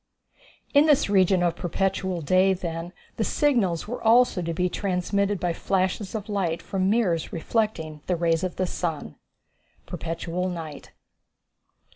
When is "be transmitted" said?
4.51-5.39